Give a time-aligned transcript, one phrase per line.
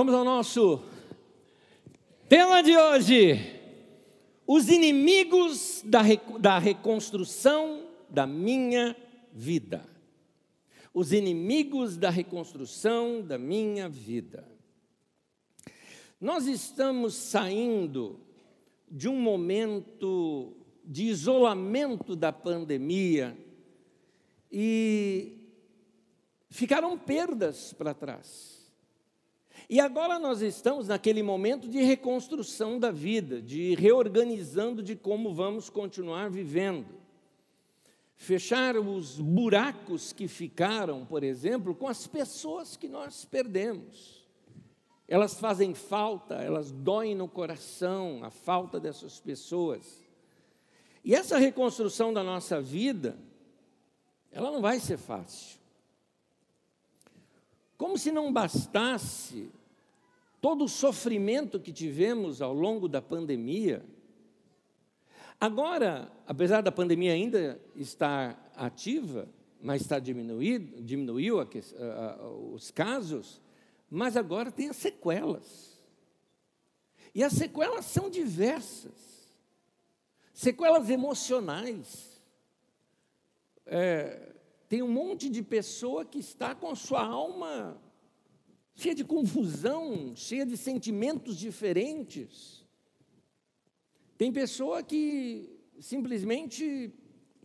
[0.00, 0.82] Vamos ao nosso
[2.26, 3.38] tema de hoje:
[4.46, 6.00] os inimigos da,
[6.38, 8.96] da reconstrução da minha
[9.30, 9.86] vida.
[10.94, 14.50] Os inimigos da reconstrução da minha vida.
[16.18, 18.18] Nós estamos saindo
[18.90, 23.36] de um momento de isolamento da pandemia
[24.50, 25.36] e
[26.48, 28.59] ficaram perdas para trás.
[29.72, 35.70] E agora nós estamos naquele momento de reconstrução da vida, de reorganizando de como vamos
[35.70, 36.92] continuar vivendo.
[38.16, 44.28] Fechar os buracos que ficaram, por exemplo, com as pessoas que nós perdemos.
[45.06, 50.02] Elas fazem falta, elas doem no coração a falta dessas pessoas.
[51.04, 53.16] E essa reconstrução da nossa vida,
[54.32, 55.60] ela não vai ser fácil.
[57.78, 59.48] Como se não bastasse
[60.40, 63.84] todo o sofrimento que tivemos ao longo da pandemia.
[65.38, 69.28] Agora, apesar da pandemia ainda estar ativa,
[69.60, 73.40] mas está diminuído, diminuiu a, a, os casos,
[73.90, 75.78] mas agora tem as sequelas.
[77.14, 79.38] E as sequelas são diversas.
[80.32, 82.22] Sequelas emocionais.
[83.66, 84.32] É,
[84.68, 87.80] tem um monte de pessoa que está com a sua alma
[88.74, 92.64] cheia de confusão, cheia de sentimentos diferentes.
[94.16, 96.92] Tem pessoa que simplesmente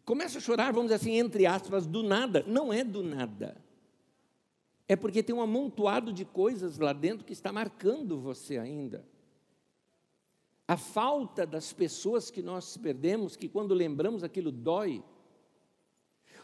[0.03, 2.43] começa a chorar, vamos dizer assim, entre aspas, do nada.
[2.47, 3.63] Não é do nada.
[4.87, 9.05] É porque tem um amontoado de coisas lá dentro que está marcando você ainda.
[10.67, 15.03] A falta das pessoas que nós perdemos, que quando lembramos aquilo dói.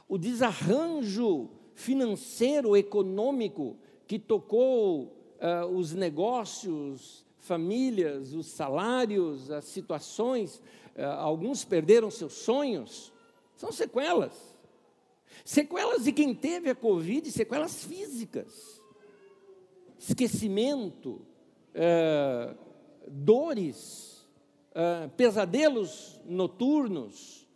[0.07, 3.77] O desarranjo financeiro, econômico,
[4.11, 5.03] que tocou
[5.39, 10.61] uh, os negócios, famílias, os salários, as situações,
[10.97, 13.13] uh, alguns perderam seus sonhos,
[13.55, 14.33] são sequelas.
[15.45, 18.81] Sequelas de quem teve a Covid, sequelas físicas,
[19.97, 21.25] esquecimento,
[21.73, 22.53] uh,
[23.07, 24.27] dores,
[25.15, 27.47] pesadelos noturnos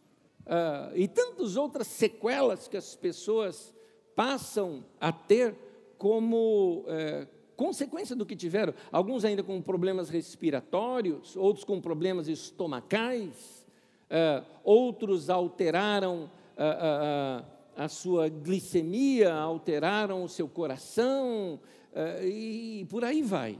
[0.94, 3.74] e tantas outras sequelas que as pessoas
[4.16, 5.65] passam a ter
[5.98, 13.66] como é, consequência do que tiveram, alguns ainda com problemas respiratórios, outros com problemas estomacais,
[14.10, 17.46] é, outros alteraram a, é, a,
[17.78, 21.60] é, é, a, sua glicemia, alteraram o seu coração,
[21.94, 23.58] é, e por aí vai.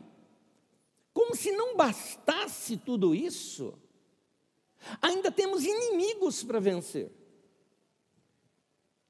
[1.14, 3.74] Como se não bastasse tudo isso,
[5.02, 7.12] ainda temos inimigos para vencer.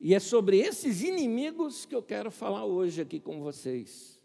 [0.08, 4.22] E é sobre esses inimigos que eu quero falar hoje aqui com vocês.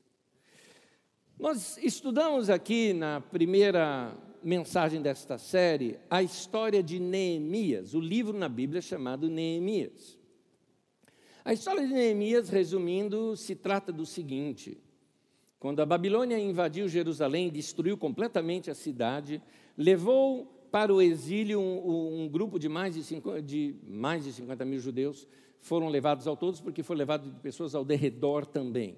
[1.38, 4.14] Nós estudamos aqui na primeira
[4.44, 10.18] mensagem desta série a história de Neemias, o livro na Bíblia chamado Neemias.
[11.42, 14.76] A história de Neemias, resumindo, se trata do seguinte:
[15.58, 19.42] quando a Babilônia invadiu Jerusalém, destruiu completamente a cidade,
[19.78, 24.62] levou para o exílio um, um grupo de mais de, 50, de mais de 50
[24.66, 25.26] mil judeus,
[25.60, 28.96] foram levados ao todos, porque foi levado de pessoas ao derredor também.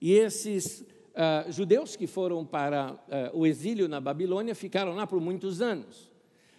[0.00, 5.20] E esses uh, judeus que foram para uh, o exílio na Babilônia ficaram lá por
[5.20, 6.10] muitos anos.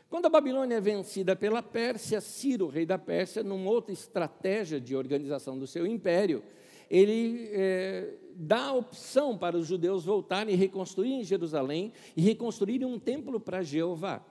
[0.09, 4.96] Quando a Babilônia é vencida pela Pérsia, Ciro, rei da Pérsia, numa outra estratégia de
[4.96, 6.44] organização do seu império,
[6.90, 12.85] ele eh, dá a opção para os judeus voltarem e reconstruir em Jerusalém e reconstruírem
[12.85, 14.22] um templo para Jeová.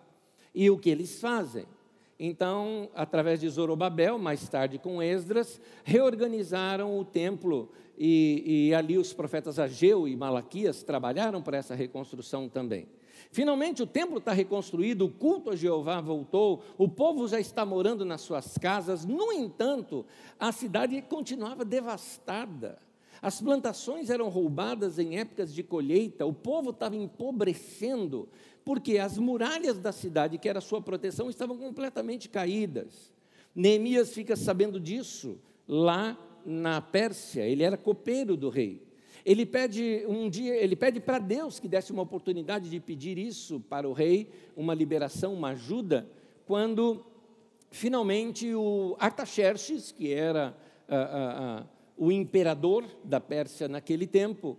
[0.55, 1.65] E o que eles fazem?
[2.23, 9.15] Então, através de Zorobabel, mais tarde com Esdras, reorganizaram o templo e, e ali os
[9.15, 12.87] profetas Ageu e Malaquias trabalharam para essa reconstrução também.
[13.33, 18.05] Finalmente o templo está reconstruído, o culto a Jeová voltou, o povo já está morando
[18.05, 19.07] nas suas casas.
[19.07, 20.05] No entanto,
[20.39, 22.79] a cidade continuava devastada.
[23.23, 28.29] As plantações eram roubadas em épocas de colheita, o povo estava empobrecendo,
[28.65, 33.13] porque as muralhas da cidade, que era a sua proteção, estavam completamente caídas.
[33.55, 35.39] Neemias fica sabendo disso
[35.69, 38.83] lá na Pérsia, ele era copeiro do rei.
[39.25, 43.61] Ele pede um dia, ele pede para Deus que desse uma oportunidade de pedir isso
[43.61, 46.09] para o rei, uma liberação, uma ajuda,
[46.47, 47.05] quando
[47.71, 50.57] finalmente o Artaxerxes, que era
[50.89, 51.67] ah, ah, ah,
[52.01, 54.57] o imperador da Pérsia naquele tempo,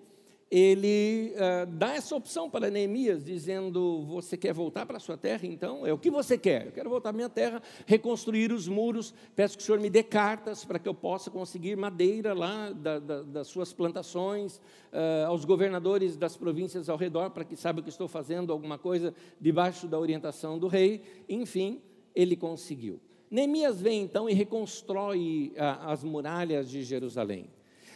[0.52, 5.48] ele uh, dá essa opção para Neemias, dizendo: Você quer voltar para a sua terra?
[5.48, 6.68] Então, é o que você quer?
[6.68, 9.12] Eu quero voltar à minha terra, reconstruir os muros.
[9.36, 13.00] Peço que o senhor me dê cartas para que eu possa conseguir madeira lá da,
[13.00, 17.90] da, das suas plantações, uh, aos governadores das províncias ao redor, para que saibam que
[17.90, 21.02] estou fazendo alguma coisa debaixo da orientação do rei.
[21.28, 21.82] Enfim,
[22.14, 23.00] ele conseguiu.
[23.32, 27.50] Neemias vem então e reconstrói uh, as muralhas de Jerusalém.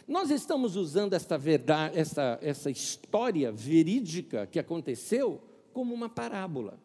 [0.08, 5.42] Nós estamos usando esta verdade, essa, essa história verídica que aconteceu
[5.74, 6.80] como uma parábola.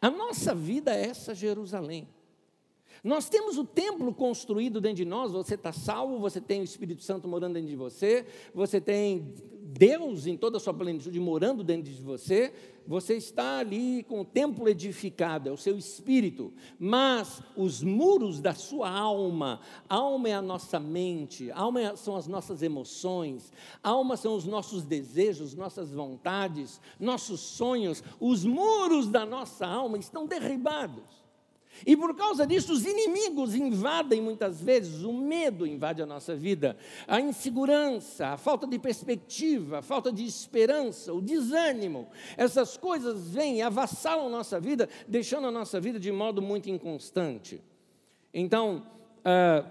[0.00, 2.08] A nossa vida é essa Jerusalém.
[3.04, 7.02] Nós temos o templo construído dentro de nós, você está salvo, você tem o Espírito
[7.02, 8.24] Santo morando dentro de você,
[8.54, 12.50] você tem Deus em toda a sua plenitude morando dentro de você,
[12.86, 18.54] você está ali com o templo edificado, é o seu espírito, mas os muros da
[18.54, 23.52] sua alma, alma é a nossa mente, alma é, são as nossas emoções,
[23.82, 30.24] alma são os nossos desejos, nossas vontades, nossos sonhos, os muros da nossa alma estão
[30.26, 31.23] derribados.
[31.86, 36.76] E por causa disso, os inimigos invadem muitas vezes, o medo invade a nossa vida,
[37.06, 42.08] a insegurança, a falta de perspectiva, a falta de esperança, o desânimo.
[42.36, 46.70] Essas coisas vêm e avassalam a nossa vida, deixando a nossa vida de modo muito
[46.70, 47.60] inconstante.
[48.32, 48.86] Então,
[49.24, 49.64] ah,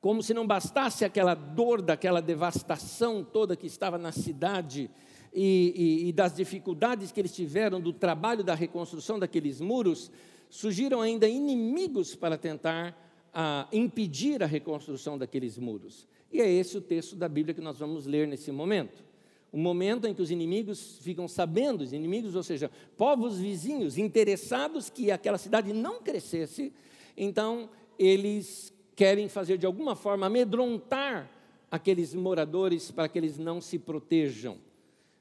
[0.00, 4.90] como se não bastasse aquela dor daquela devastação toda que estava na cidade,
[5.34, 10.10] e, e, e das dificuldades que eles tiveram do trabalho da reconstrução daqueles muros,
[10.54, 12.96] surgiram ainda inimigos para tentar
[13.34, 16.06] ah, impedir a reconstrução daqueles muros.
[16.30, 19.02] E é esse o texto da Bíblia que nós vamos ler nesse momento.
[19.50, 24.88] O momento em que os inimigos ficam sabendo, os inimigos, ou seja, povos vizinhos, interessados
[24.88, 26.72] que aquela cidade não crescesse,
[27.16, 27.68] então
[27.98, 31.28] eles querem fazer de alguma forma amedrontar
[31.68, 34.58] aqueles moradores para que eles não se protejam.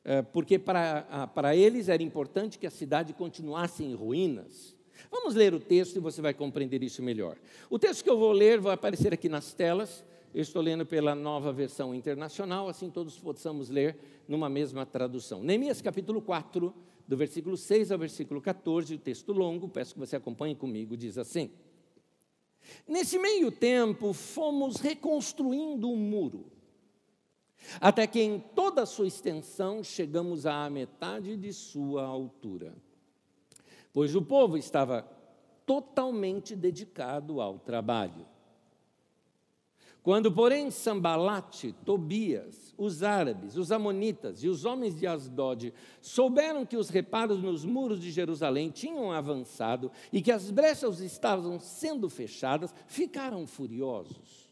[0.05, 4.75] É, porque para, para eles era importante que a cidade continuasse em ruínas.
[5.11, 7.37] Vamos ler o texto e você vai compreender isso melhor.
[7.69, 10.03] O texto que eu vou ler vai aparecer aqui nas telas.
[10.33, 13.95] Eu estou lendo pela nova versão internacional, assim todos possamos ler
[14.27, 15.43] numa mesma tradução.
[15.43, 16.73] Neemias capítulo 4,
[17.07, 21.19] do versículo 6 ao versículo 14, o texto longo, peço que você acompanhe comigo, diz
[21.19, 21.51] assim:
[22.87, 26.51] Nesse meio tempo, fomos reconstruindo o um muro,
[27.79, 32.73] até que em toda a sua extensão chegamos à metade de sua altura
[33.93, 35.07] pois o povo estava
[35.65, 38.25] totalmente dedicado ao trabalho.
[40.03, 46.75] Quando, porém, Sambalate, Tobias, os árabes, os amonitas e os homens de Asdod souberam que
[46.75, 52.75] os reparos nos muros de Jerusalém tinham avançado e que as brechas estavam sendo fechadas,
[52.85, 54.51] ficaram furiosos.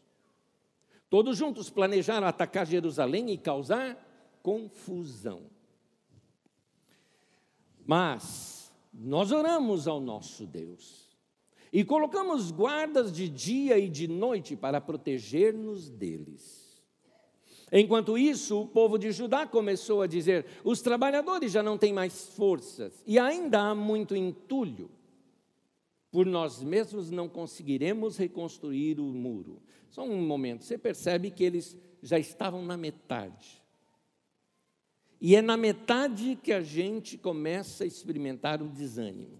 [1.10, 3.98] Todos juntos planejaram atacar Jerusalém e causar
[4.42, 5.42] confusão.
[7.84, 8.61] Mas
[8.92, 11.16] nós oramos ao nosso Deus
[11.72, 16.62] e colocamos guardas de dia e de noite para proteger-nos deles.
[17.72, 22.28] Enquanto isso, o povo de Judá começou a dizer: os trabalhadores já não têm mais
[22.28, 24.90] forças e ainda há muito entulho.
[26.10, 29.62] Por nós mesmos não conseguiremos reconstruir o muro.
[29.88, 33.61] Só um momento, você percebe que eles já estavam na metade.
[35.24, 39.38] E é na metade que a gente começa a experimentar o desânimo.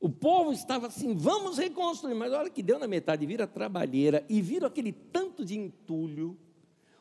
[0.00, 4.24] O povo estava assim, vamos reconstruir, mas a hora que deu na metade, vira trabalheira
[4.30, 6.38] e viram aquele tanto de entulho,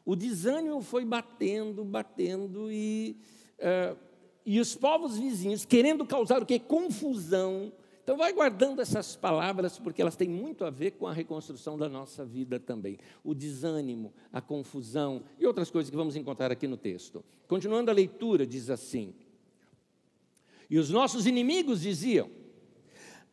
[0.04, 3.16] o desânimo foi batendo, batendo, e,
[3.60, 3.98] uh,
[4.46, 6.60] e os povos vizinhos, querendo causar o que?
[6.60, 7.72] Confusão,
[8.06, 11.90] então, vai guardando essas palavras, porque elas têm muito a ver com a reconstrução da
[11.90, 13.00] nossa vida também.
[13.24, 17.26] O desânimo, a confusão e outras coisas que vamos encontrar aqui no texto.
[17.48, 19.12] Continuando a leitura, diz assim:
[20.70, 22.30] E os nossos inimigos diziam: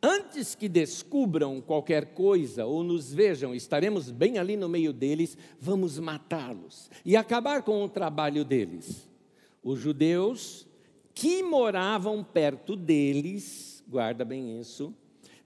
[0.01, 5.99] Antes que descubram qualquer coisa ou nos vejam, estaremos bem ali no meio deles, vamos
[5.99, 9.07] matá-los e acabar com o trabalho deles.
[9.63, 10.67] Os judeus
[11.13, 14.93] que moravam perto deles, guarda bem isso,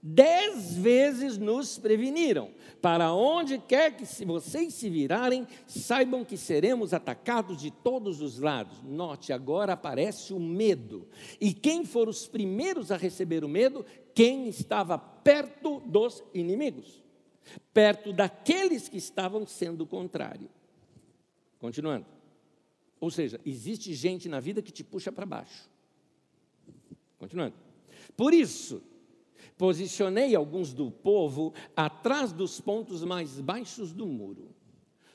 [0.02, 2.50] dez vezes nos preveniram.
[2.80, 8.38] Para onde quer que se vocês se virarem, saibam que seremos atacados de todos os
[8.38, 8.82] lados.
[8.82, 11.06] Note, agora aparece o medo.
[11.38, 13.84] E quem for os primeiros a receber o medo?
[14.14, 17.02] Quem estava perto dos inimigos,
[17.74, 20.48] perto daqueles que estavam sendo contrário.
[21.58, 22.06] Continuando.
[22.98, 25.68] Ou seja, existe gente na vida que te puxa para baixo.
[27.18, 27.67] Continuando.
[28.18, 28.82] Por isso,
[29.56, 34.56] posicionei alguns do povo atrás dos pontos mais baixos do muro,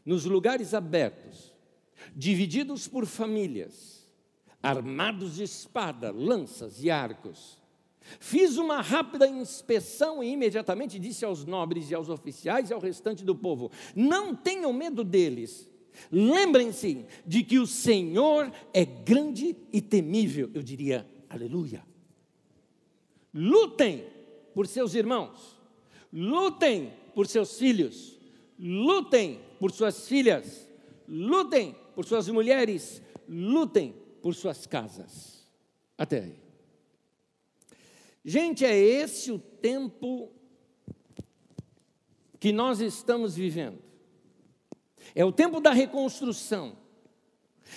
[0.06, 1.54] nos lugares abertos,
[2.16, 4.10] divididos por famílias,
[4.62, 7.62] armados de espada, lanças e arcos.
[8.22, 13.26] Fiz uma rápida inspeção e imediatamente disse aos nobres e aos oficiais e ao restante
[13.26, 15.70] do povo: Não tenham medo deles.
[16.10, 20.50] Lembrem-se de que o Senhor é grande e temível.
[20.54, 21.84] Eu diria, aleluia.
[23.34, 24.06] Lutem
[24.54, 25.60] por seus irmãos,
[26.12, 28.20] lutem por seus filhos,
[28.60, 30.70] lutem por suas filhas,
[31.08, 35.48] lutem por suas mulheres, lutem por suas casas.
[35.98, 36.44] Até aí.
[38.24, 40.32] Gente, é esse o tempo
[42.40, 43.80] que nós estamos vivendo.
[45.16, 46.78] É o tempo da reconstrução.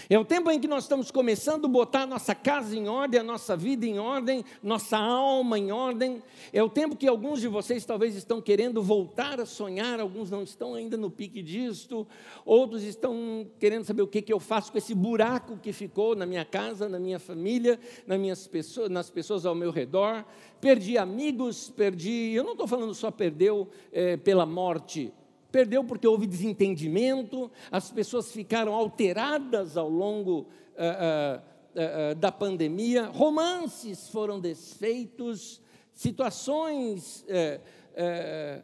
[0.09, 3.23] É o tempo em que nós estamos começando a botar nossa casa em ordem, a
[3.23, 6.23] nossa vida em ordem, nossa alma em ordem.
[6.53, 10.43] É o tempo que alguns de vocês talvez estão querendo voltar a sonhar, alguns não
[10.43, 12.07] estão ainda no pique disto,
[12.45, 16.27] outros estão querendo saber o que, que eu faço com esse buraco que ficou na
[16.27, 20.25] minha casa, na minha família, nas, minhas pessoas, nas pessoas ao meu redor.
[20.61, 22.33] Perdi amigos, perdi.
[22.33, 25.13] Eu não estou falando só perdeu é, pela morte,
[25.57, 33.07] Perdeu porque houve desentendimento, as pessoas ficaram alteradas ao longo uh, uh, uh, da pandemia,
[33.07, 35.63] romances foram desfeitos,
[35.95, 37.59] situações eh,
[37.95, 38.63] eh,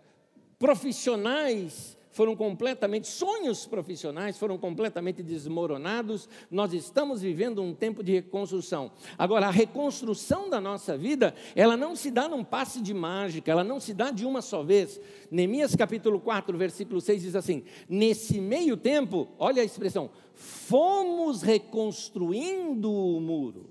[0.59, 6.29] profissionais foram completamente, sonhos profissionais foram completamente desmoronados.
[6.51, 8.93] Nós estamos vivendo um tempo de reconstrução.
[9.19, 13.65] Agora, a reconstrução da nossa vida, ela não se dá num passe de mágica, ela
[13.65, 15.01] não se dá de uma só vez.
[15.31, 22.93] Neemias capítulo 4, versículo 6 diz assim: Nesse meio tempo, olha a expressão, fomos reconstruindo
[22.93, 23.71] o muro.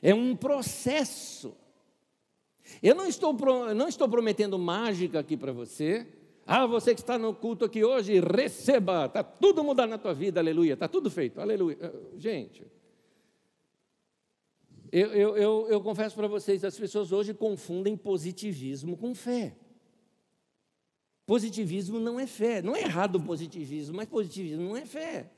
[0.00, 1.54] É um processo.
[2.82, 3.34] Eu não estou,
[3.74, 6.06] não estou prometendo mágica aqui para você.
[6.46, 10.40] Ah, você que está no culto aqui hoje, receba, está tudo mudando na tua vida,
[10.40, 11.78] aleluia, está tudo feito, aleluia.
[11.80, 12.66] Ah, gente,
[14.92, 19.56] eu, eu, eu, eu confesso para vocês, as pessoas hoje confundem positivismo com fé.
[21.26, 25.30] Positivismo não é fé, não é errado o positivismo, mas positivismo não é fé.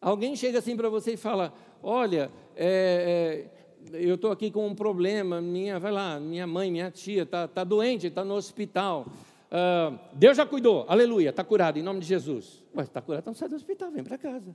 [0.00, 3.48] Alguém chega assim para você e fala: Olha, é,
[3.92, 7.46] é, eu estou aqui com um problema, minha, vai lá, minha mãe, minha tia está
[7.46, 9.06] tá doente, está no hospital.
[9.50, 12.62] Uh, Deus já cuidou, aleluia, está curado, em nome de Jesus.
[12.72, 14.54] Mas está curado, então sai do hospital, vem para casa.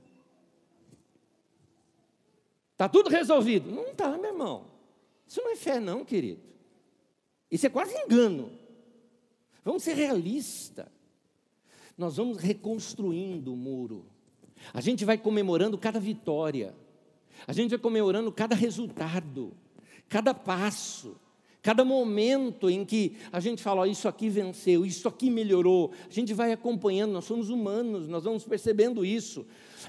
[2.72, 3.70] Está tudo resolvido.
[3.70, 4.66] Não está, meu irmão.
[5.26, 6.42] Isso não é fé, não, querido.
[7.50, 8.52] Isso é quase engano.
[9.64, 10.86] Vamos ser realistas.
[11.96, 14.04] Nós vamos reconstruindo o muro.
[14.74, 16.74] A gente vai comemorando cada vitória.
[17.46, 19.52] A gente vai comemorando cada resultado,
[20.08, 21.18] cada passo.
[21.66, 26.12] Cada momento em que a gente fala, oh, isso aqui venceu, isso aqui melhorou, a
[26.12, 29.44] gente vai acompanhando, nós somos humanos, nós vamos percebendo isso.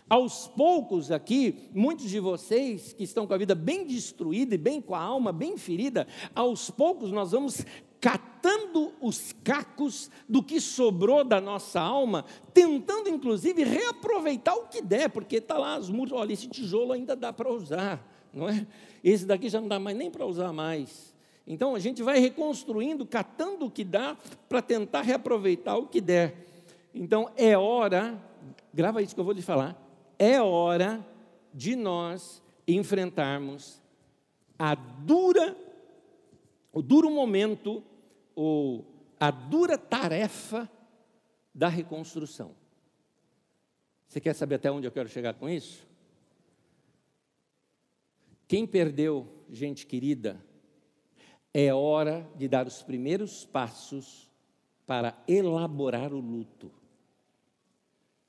[0.09, 4.81] Aos poucos aqui, muitos de vocês que estão com a vida bem destruída e bem
[4.81, 7.63] com a alma bem ferida, aos poucos nós vamos
[8.01, 15.11] catando os cacos do que sobrou da nossa alma, tentando inclusive reaproveitar o que der,
[15.11, 18.03] porque está lá os muros, olha, esse tijolo ainda dá para usar,
[18.33, 18.65] não é?
[19.03, 21.06] Esse daqui já não dá mais nem para usar mais.
[21.47, 24.17] Então a gente vai reconstruindo, catando o que dá,
[24.49, 26.45] para tentar reaproveitar o que der.
[26.93, 28.21] Então é hora,
[28.73, 29.81] grava isso que eu vou lhe falar,
[30.19, 31.05] é hora
[31.53, 33.81] de nós enfrentarmos
[34.59, 35.55] a dura,
[36.73, 37.81] o duro momento,
[38.35, 38.85] ou
[39.17, 40.69] a dura tarefa
[41.55, 42.51] da reconstrução.
[44.07, 45.87] Você quer saber até onde eu quero chegar com isso?
[48.47, 50.41] Quem perdeu gente querida
[51.53, 54.29] é hora de dar os primeiros passos
[54.85, 56.71] para elaborar o luto.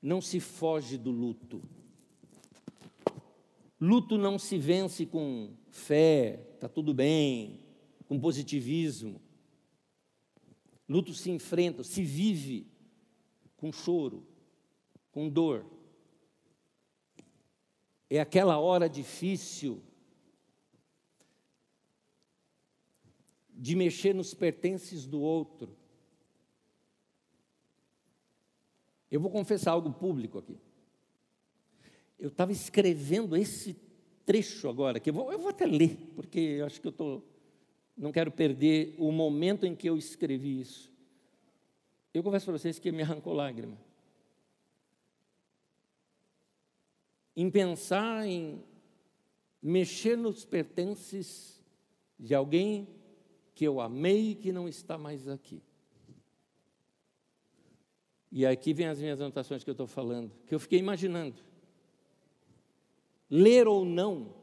[0.01, 1.61] Não se foge do luto.
[3.79, 7.59] Luto não se vence com fé, está tudo bem,
[8.07, 9.21] com positivismo.
[10.87, 12.67] Luto se enfrenta, se vive
[13.55, 14.25] com choro,
[15.11, 15.65] com dor.
[18.09, 19.83] É aquela hora difícil
[23.59, 25.75] de mexer nos pertences do outro.
[29.11, 30.57] Eu vou confessar algo público aqui.
[32.17, 33.75] Eu estava escrevendo esse
[34.25, 37.21] trecho agora, que eu vou, eu vou até ler, porque eu acho que eu tô,
[37.97, 40.89] não quero perder o momento em que eu escrevi isso.
[42.13, 43.77] Eu confesso para vocês que me arrancou lágrima.
[47.35, 48.63] Em pensar em
[49.61, 51.61] mexer nos pertences
[52.17, 52.98] de alguém
[53.59, 55.61] que eu amei e que não está mais aqui.
[58.31, 61.43] E aqui vem as minhas anotações que eu estou falando, que eu fiquei imaginando.
[63.29, 64.33] Ler ou não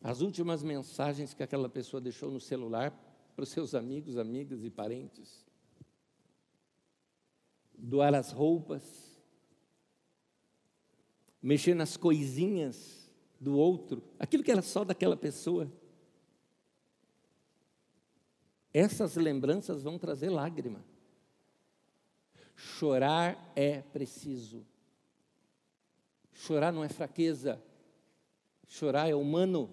[0.00, 2.92] as últimas mensagens que aquela pessoa deixou no celular
[3.34, 5.44] para os seus amigos, amigas e parentes.
[7.76, 9.20] Doar as roupas,
[11.42, 15.68] mexer nas coisinhas do outro, aquilo que era só daquela pessoa.
[18.72, 20.84] Essas lembranças vão trazer lágrima.
[22.56, 24.66] Chorar é preciso.
[26.32, 27.62] Chorar não é fraqueza.
[28.66, 29.70] Chorar é humano.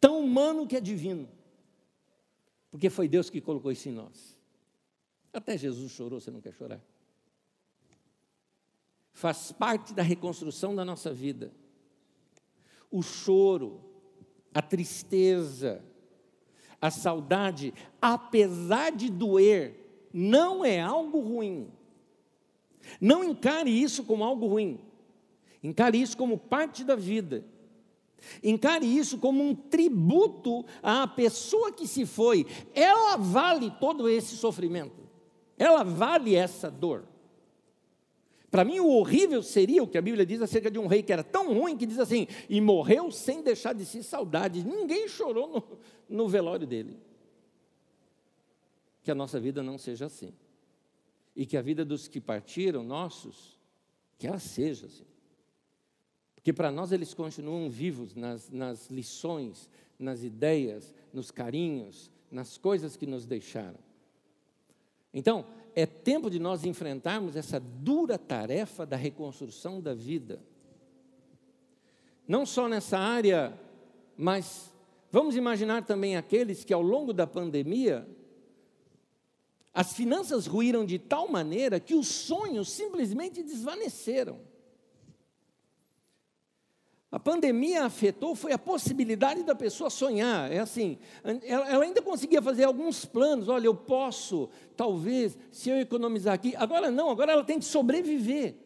[0.00, 1.28] Tão humano que é divino.
[2.70, 4.38] Porque foi Deus que colocou isso em nós.
[5.32, 6.80] Até Jesus chorou, você não quer chorar?
[9.12, 11.52] Faz parte da reconstrução da nossa vida.
[12.90, 13.84] O choro,
[14.54, 15.84] a tristeza,
[16.80, 21.68] a saudade, apesar de doer, não é algo ruim.
[23.00, 24.80] Não encare isso como algo ruim.
[25.62, 27.44] Encare isso como parte da vida.
[28.42, 32.46] Encare isso como um tributo à pessoa que se foi.
[32.74, 35.08] Ela vale todo esse sofrimento.
[35.56, 37.04] Ela vale essa dor.
[38.50, 41.12] Para mim, o horrível seria o que a Bíblia diz acerca de um rei que
[41.12, 44.64] era tão ruim que diz assim: e morreu sem deixar de si saudades.
[44.64, 45.78] Ninguém chorou no,
[46.08, 46.98] no velório dele.
[49.02, 50.32] Que a nossa vida não seja assim.
[51.36, 53.58] E que a vida dos que partiram, nossos,
[54.16, 55.06] que ela seja assim.
[56.34, 62.96] Porque para nós eles continuam vivos nas, nas lições, nas ideias, nos carinhos, nas coisas
[62.96, 63.78] que nos deixaram.
[65.12, 70.40] Então, é tempo de nós enfrentarmos essa dura tarefa da reconstrução da vida.
[72.26, 73.58] Não só nessa área,
[74.16, 74.72] mas
[75.10, 78.06] vamos imaginar também aqueles que ao longo da pandemia
[79.72, 84.40] as finanças ruíram de tal maneira que os sonhos simplesmente desvaneceram.
[87.10, 90.52] A pandemia afetou foi a possibilidade da pessoa sonhar.
[90.52, 90.98] É assim,
[91.42, 93.48] ela, ainda conseguia fazer alguns planos.
[93.48, 96.54] Olha, eu posso, talvez, se eu economizar aqui.
[96.56, 98.56] Agora não, agora ela tem que sobreviver.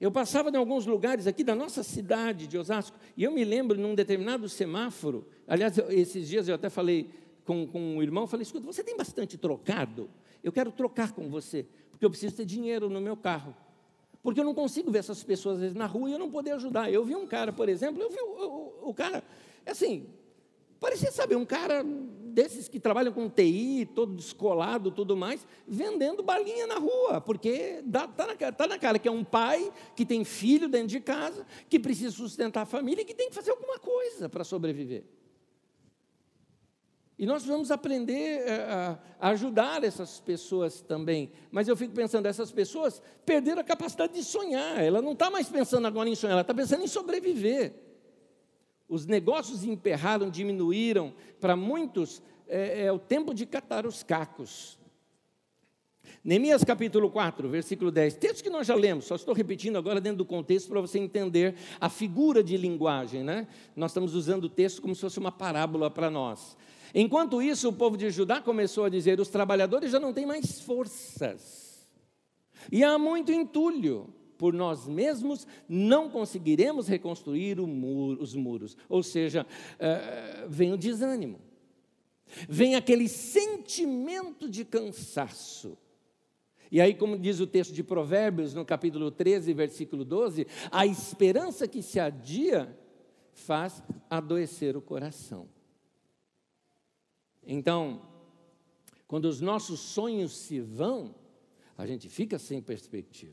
[0.00, 3.76] Eu passava em alguns lugares aqui da nossa cidade de Osasco, e eu me lembro
[3.76, 5.26] num determinado semáforo.
[5.46, 7.10] Aliás, esses dias eu até falei
[7.44, 10.08] com, com um irmão, falei, escuta, você tem bastante trocado?
[10.42, 13.54] Eu quero trocar com você, porque eu preciso ter dinheiro no meu carro.
[14.22, 16.52] Porque eu não consigo ver essas pessoas às vezes na rua e eu não poder
[16.52, 16.90] ajudar.
[16.92, 19.22] Eu vi um cara, por exemplo, eu vi o, o, o cara,
[19.64, 20.06] assim,
[20.80, 26.66] parecia, sabe, um cara desses que trabalham com TI, todo descolado, tudo mais, vendendo balinha
[26.66, 30.68] na rua, porque está na, tá na cara que é um pai que tem filho
[30.68, 34.28] dentro de casa, que precisa sustentar a família e que tem que fazer alguma coisa
[34.28, 35.04] para sobreviver.
[37.18, 41.32] E nós vamos aprender eh, a ajudar essas pessoas também.
[41.50, 44.80] Mas eu fico pensando, essas pessoas perderam a capacidade de sonhar.
[44.80, 47.74] Ela não está mais pensando agora em sonhar, ela está pensando em sobreviver.
[48.88, 51.12] Os negócios emperraram, diminuíram.
[51.40, 54.78] Para muitos, é, é o tempo de catar os cacos.
[56.22, 58.14] Neemias capítulo 4, versículo 10.
[58.14, 61.56] Texto que nós já lemos, só estou repetindo agora dentro do contexto para você entender
[61.80, 63.24] a figura de linguagem.
[63.24, 63.46] Né?
[63.74, 66.56] Nós estamos usando o texto como se fosse uma parábola para nós.
[66.94, 70.60] Enquanto isso, o povo de Judá começou a dizer: os trabalhadores já não têm mais
[70.60, 71.88] forças,
[72.70, 74.14] e há muito entulho.
[74.36, 78.76] Por nós mesmos não conseguiremos reconstruir os muros.
[78.88, 81.40] Ou seja, uh, vem o desânimo,
[82.48, 85.76] vem aquele sentimento de cansaço.
[86.70, 91.66] E aí, como diz o texto de Provérbios, no capítulo 13, versículo 12, a esperança
[91.66, 92.78] que se adia
[93.32, 95.48] faz adoecer o coração.
[97.50, 98.02] Então,
[99.06, 101.14] quando os nossos sonhos se vão,
[101.78, 103.32] a gente fica sem perspectiva.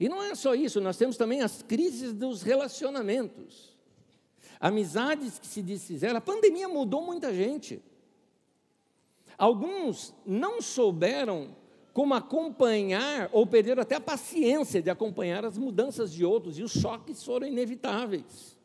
[0.00, 3.78] E não é só isso, nós temos também as crises dos relacionamentos.
[4.58, 6.16] Amizades que se desfizeram.
[6.16, 7.80] A pandemia mudou muita gente.
[9.38, 11.56] Alguns não souberam
[11.92, 16.72] como acompanhar, ou perderam até a paciência de acompanhar as mudanças de outros, e os
[16.72, 18.58] choques foram inevitáveis.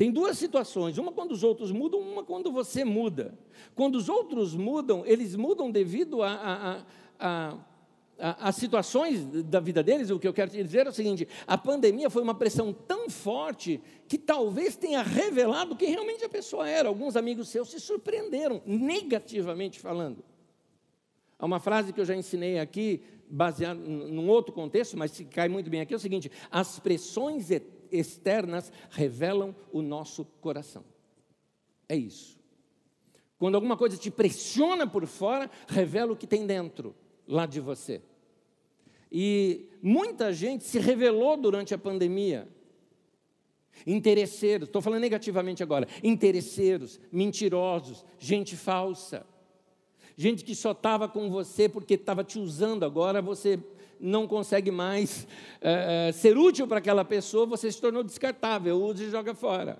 [0.00, 3.38] Tem duas situações, uma quando os outros mudam, uma quando você muda.
[3.74, 6.82] Quando os outros mudam, eles mudam devido a, a,
[7.18, 7.58] a,
[8.18, 10.08] a, a situações da vida deles.
[10.08, 13.10] O que eu quero te dizer é o seguinte: a pandemia foi uma pressão tão
[13.10, 16.88] forte que talvez tenha revelado quem realmente a pessoa era.
[16.88, 20.24] Alguns amigos seus se surpreenderam, negativamente falando.
[21.38, 25.50] Há uma frase que eu já ensinei aqui, baseada num outro contexto, mas que cai
[25.50, 30.84] muito bem aqui, é o seguinte: as pressões eternas externas revelam o nosso coração.
[31.88, 32.38] É isso.
[33.38, 36.94] Quando alguma coisa te pressiona por fora, revela o que tem dentro,
[37.26, 38.02] lá de você.
[39.10, 42.46] E muita gente se revelou durante a pandemia.
[43.86, 49.26] Interesseiros, estou falando negativamente agora, interesseiros, mentirosos, gente falsa,
[50.16, 53.58] gente que só estava com você porque estava te usando, agora você
[54.00, 55.26] não consegue mais
[55.60, 59.78] é, ser útil para aquela pessoa, você se tornou descartável, usa e joga fora.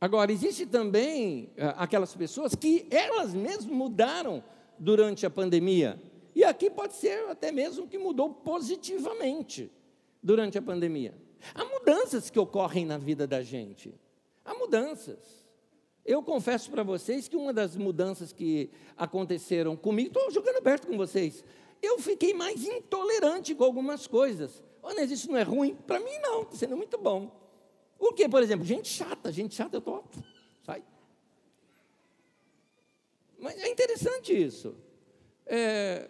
[0.00, 4.44] Agora, existe também é, aquelas pessoas que elas mesmas mudaram
[4.78, 6.00] durante a pandemia.
[6.34, 9.70] E aqui pode ser até mesmo que mudou positivamente
[10.22, 11.14] durante a pandemia.
[11.54, 13.94] Há mudanças que ocorrem na vida da gente.
[14.44, 15.46] Há mudanças.
[16.04, 20.96] Eu confesso para vocês que uma das mudanças que aconteceram comigo, estou jogando aberto com
[20.96, 21.42] vocês,
[21.82, 24.62] eu fiquei mais intolerante com algumas coisas.
[24.82, 25.74] Olha, isso não é ruim?
[25.74, 27.30] Para mim, não, está sendo muito bom.
[27.98, 28.64] O que, por exemplo?
[28.64, 30.04] Gente chata, gente chata, eu estou.
[30.64, 30.82] Sai.
[33.38, 34.74] Mas é interessante isso.
[35.44, 36.08] É,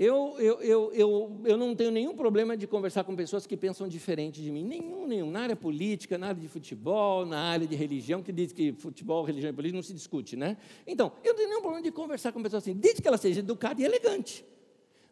[0.00, 3.86] eu, eu, eu, eu, eu não tenho nenhum problema de conversar com pessoas que pensam
[3.86, 4.64] diferente de mim.
[4.64, 5.30] Nenhum, nenhum.
[5.30, 9.22] Na área política, na área de futebol, na área de religião, que diz que futebol,
[9.22, 10.56] religião e política não se discute, né?
[10.86, 13.40] Então, eu não tenho nenhum problema de conversar com pessoas assim, desde que ela seja
[13.40, 14.42] educada e elegante.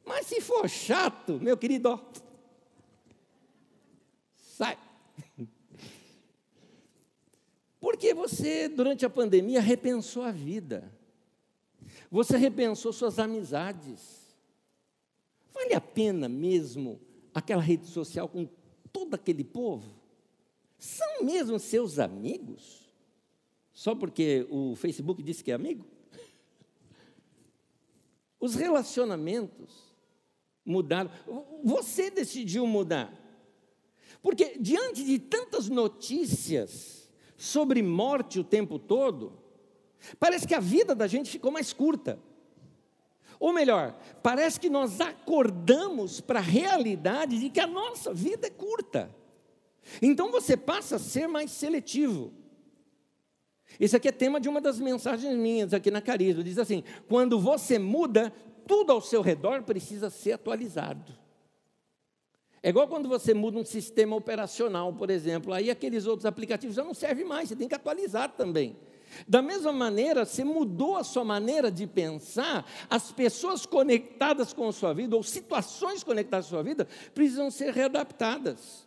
[0.07, 2.01] Mas se for chato, meu querido, ó,
[4.37, 4.79] sai.
[7.79, 10.91] Porque você, durante a pandemia, repensou a vida.
[12.11, 14.18] Você repensou suas amizades.
[15.59, 17.01] Vale a pena mesmo
[17.35, 18.49] aquela rede social com
[18.93, 19.93] todo aquele povo?
[20.79, 22.89] São mesmo seus amigos?
[23.73, 25.85] Só porque o Facebook disse que é amigo?
[28.39, 29.97] Os relacionamentos
[30.65, 31.11] mudaram.
[31.65, 33.13] Você decidiu mudar.
[34.23, 39.43] Porque diante de tantas notícias sobre morte o tempo todo,
[40.21, 42.21] parece que a vida da gente ficou mais curta.
[43.41, 48.51] Ou melhor, parece que nós acordamos para a realidade de que a nossa vida é
[48.51, 49.11] curta.
[50.03, 52.33] Então você passa a ser mais seletivo.
[53.79, 56.43] Esse aqui é tema de uma das mensagens minhas aqui na Carisma.
[56.43, 58.33] Diz assim: quando você muda,
[58.67, 61.17] tudo ao seu redor precisa ser atualizado.
[62.61, 66.83] É igual quando você muda um sistema operacional, por exemplo, aí aqueles outros aplicativos já
[66.83, 68.77] não servem mais, você tem que atualizar também.
[69.27, 74.73] Da mesma maneira, você mudou a sua maneira de pensar, as pessoas conectadas com a
[74.73, 78.87] sua vida, ou situações conectadas com a sua vida, precisam ser readaptadas.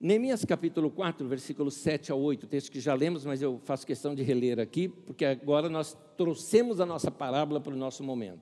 [0.00, 4.16] Neemias capítulo 4, versículos 7 a 8, texto que já lemos, mas eu faço questão
[4.16, 8.40] de reler aqui, porque agora nós trouxemos a nossa parábola para o nosso momento.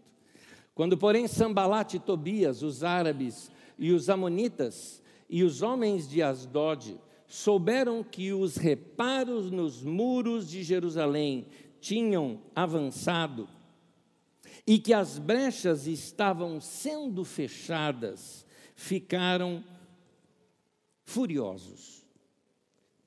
[0.75, 6.99] Quando, porém, Sambalate e Tobias, os árabes e os amonitas e os homens de Asdod,
[7.31, 11.47] souberam que os reparos nos muros de Jerusalém
[11.81, 13.49] tinham avançado
[14.67, 19.65] e que as brechas estavam sendo fechadas, ficaram
[21.05, 22.05] furiosos.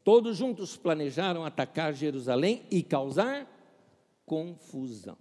[0.05, 3.45] Todos juntos planejaram atacar Jerusalém e causar
[4.25, 5.17] confusão.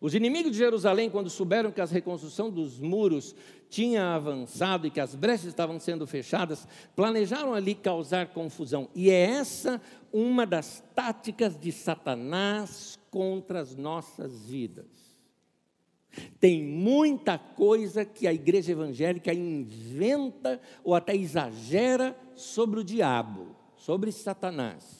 [0.00, 3.34] Os inimigos de Jerusalém, quando souberam que a reconstrução dos muros
[3.68, 8.88] tinha avançado e que as brechas estavam sendo fechadas, planejaram ali causar confusão.
[8.94, 14.86] E é essa uma das táticas de Satanás contra as nossas vidas.
[16.40, 24.10] Tem muita coisa que a igreja evangélica inventa ou até exagera sobre o diabo, sobre
[24.10, 24.99] Satanás.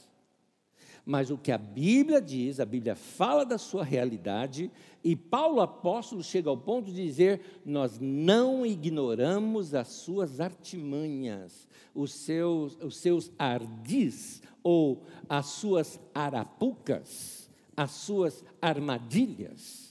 [1.05, 4.71] Mas o que a Bíblia diz, a Bíblia fala da sua realidade,
[5.03, 12.13] e Paulo apóstolo chega ao ponto de dizer: nós não ignoramos as suas artimanhas, os
[12.13, 19.90] seus, os seus ardis, ou as suas arapucas, as suas armadilhas.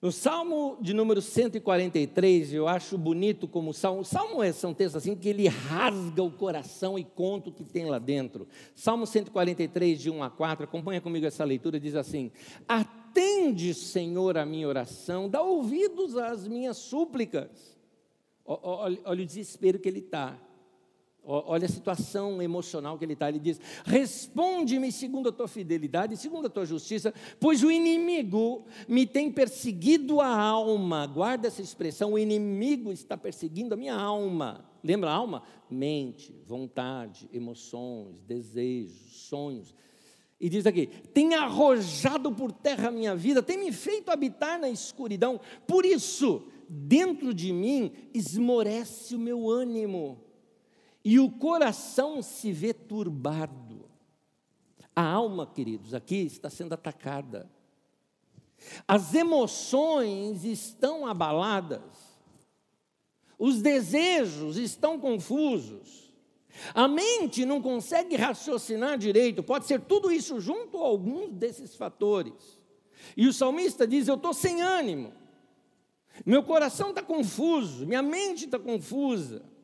[0.00, 4.02] No Salmo de número 143, eu acho bonito como o Salmo.
[4.02, 7.64] O Salmo é um texto assim que ele rasga o coração e conta o que
[7.64, 8.46] tem lá dentro.
[8.74, 12.30] Salmo 143, de 1 a 4, acompanha comigo essa leitura, diz assim:
[12.68, 17.74] Atende, Senhor, a minha oração, dá ouvidos às minhas súplicas.
[18.44, 20.38] Olha, olha o desespero que ele está.
[21.28, 23.28] Olha a situação emocional que ele está.
[23.28, 29.04] Ele diz: Responde-me segundo a tua fidelidade, segundo a tua justiça, pois o inimigo me
[29.04, 31.04] tem perseguido a alma.
[31.04, 34.64] Guarda essa expressão: o inimigo está perseguindo a minha alma.
[34.84, 35.42] Lembra a alma?
[35.68, 39.74] Mente, vontade, emoções, desejos, sonhos.
[40.38, 44.70] E diz aqui: tem arrojado por terra a minha vida, tem me feito habitar na
[44.70, 45.40] escuridão.
[45.66, 50.25] Por isso, dentro de mim esmorece o meu ânimo
[51.08, 53.88] e o coração se vê turbado.
[54.94, 57.48] A alma, queridos, aqui está sendo atacada.
[58.88, 61.80] As emoções estão abaladas.
[63.38, 66.12] Os desejos estão confusos.
[66.74, 69.44] A mente não consegue raciocinar direito.
[69.44, 72.60] Pode ser tudo isso junto ou alguns desses fatores.
[73.16, 75.12] E o salmista diz: Eu estou sem ânimo.
[76.24, 79.54] Meu coração está confuso, minha mente está confusa.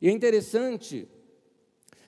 [0.00, 1.08] E é interessante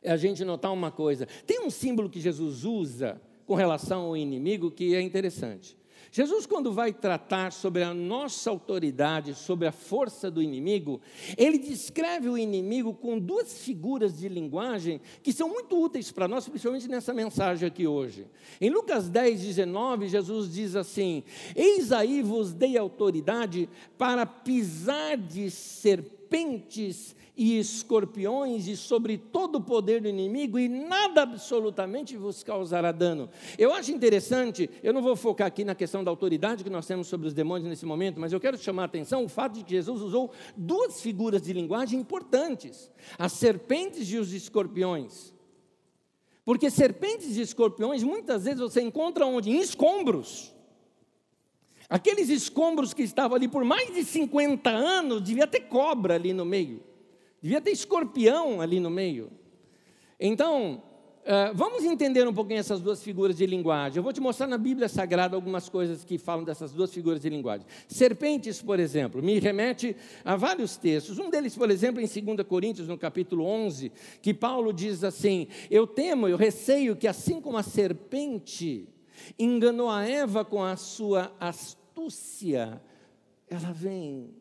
[0.05, 4.71] a gente notar uma coisa: tem um símbolo que Jesus usa com relação ao inimigo
[4.71, 5.79] que é interessante.
[6.11, 11.01] Jesus, quando vai tratar sobre a nossa autoridade, sobre a força do inimigo,
[11.37, 16.49] ele descreve o inimigo com duas figuras de linguagem que são muito úteis para nós,
[16.49, 18.27] principalmente nessa mensagem aqui hoje.
[18.61, 21.23] Em Lucas 10, 19, Jesus diz assim:
[21.55, 26.18] Eis aí vos dei autoridade para pisar de serpentes
[27.37, 33.31] e escorpiões e sobre todo o poder do inimigo, e nada absolutamente vos causará dano.
[33.57, 37.07] Eu acho interessante, eu não vou focar aqui na questão da autoridade que nós temos
[37.07, 39.71] sobre os demônios nesse momento, mas eu quero chamar a atenção o fato de que
[39.71, 45.33] Jesus usou duas figuras de linguagem importantes: as serpentes e os escorpiões.
[46.45, 49.51] Porque serpentes e escorpiões muitas vezes você encontra onde?
[49.51, 50.58] Em escombros.
[51.89, 56.45] Aqueles escombros que estavam ali por mais de 50 anos, devia ter cobra ali no
[56.45, 56.83] meio.
[57.41, 59.31] Devia ter escorpião ali no meio.
[60.21, 60.83] Então,
[61.21, 63.97] uh, vamos entender um pouquinho essas duas figuras de linguagem.
[63.97, 67.31] Eu vou te mostrar na Bíblia Sagrada algumas coisas que falam dessas duas figuras de
[67.31, 67.67] linguagem.
[67.87, 71.19] Serpentes, por exemplo, me remete a vários textos.
[71.19, 75.87] Um deles, por exemplo, em 2 Coríntios, no capítulo 11, que Paulo diz assim: Eu
[75.87, 78.89] temo, eu receio que assim como a serpente
[79.39, 82.83] enganou a Eva com a sua astúcia,
[83.49, 84.35] ela vem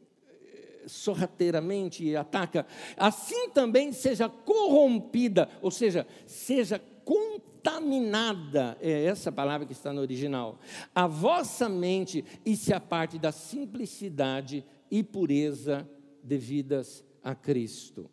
[0.87, 9.73] sorrateiramente e ataca, assim também seja corrompida, ou seja, seja contaminada, é essa palavra que
[9.73, 10.59] está no original,
[10.93, 15.87] a vossa mente e se aparte da simplicidade e pureza
[16.23, 18.09] devidas a Cristo.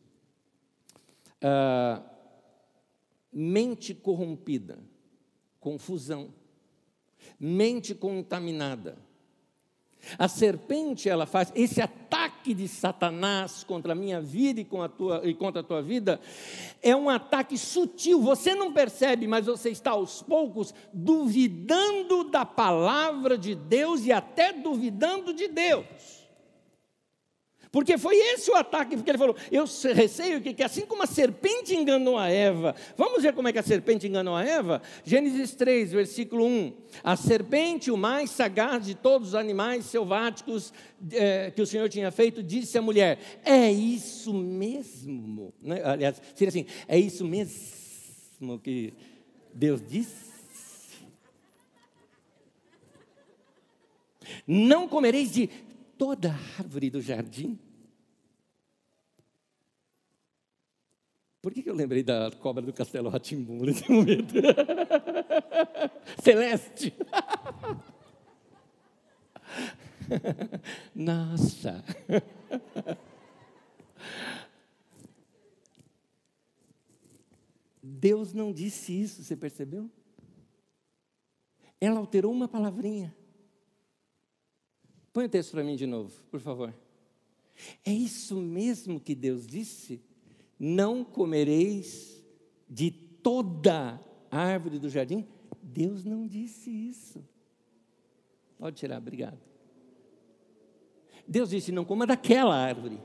[1.41, 2.03] Ah,
[3.33, 4.79] mente corrompida,
[5.61, 6.33] confusão,
[7.39, 8.97] mente contaminada,
[10.19, 15.23] a serpente, ela faz esse ataque de Satanás contra a minha vida e, a tua,
[15.25, 16.21] e contra a tua vida,
[16.83, 18.21] é um ataque sutil.
[18.21, 24.53] Você não percebe, mas você está aos poucos duvidando da palavra de Deus e até
[24.53, 26.24] duvidando de Deus.
[27.75, 31.09] Porque foi esse o ataque, porque ele falou: Eu receio que, que assim como a
[31.09, 34.81] serpente enganou a Eva, vamos ver como é que a serpente enganou a Eva?
[35.03, 36.73] Gênesis 3, versículo 1.
[37.03, 40.73] A serpente, o mais sagaz de todos os animais selváticos
[41.11, 45.53] é, que o Senhor tinha feito, disse à mulher: É isso mesmo.
[45.61, 45.83] Né?
[45.83, 48.95] Aliás, seria assim: É isso mesmo que
[49.53, 50.33] Deus disse?
[54.47, 55.51] Não comereis de
[55.99, 57.59] toda árvore do jardim?
[61.41, 64.33] Por que, que eu lembrei da cobra do castelo Ratimbum nesse momento?
[66.23, 66.95] Celeste!
[70.95, 71.85] Nossa!
[77.83, 79.91] Deus não disse isso, você percebeu?
[81.79, 83.15] Ela alterou uma palavrinha.
[85.15, 86.75] Põe o texto para mim de novo, por favor.
[87.87, 90.03] É isso mesmo que Deus disse?
[90.59, 92.23] não comereis
[92.69, 94.01] de toda
[94.31, 95.27] árvore do jardim?
[95.63, 97.25] Deus não disse isso.
[98.59, 99.39] Pode tirar, obrigado.
[101.27, 103.01] Deus disse: não coma daquela árvore.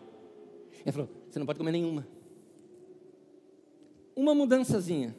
[0.81, 2.07] Ele falou: você não pode comer nenhuma.
[4.15, 5.15] Uma mudançazinha.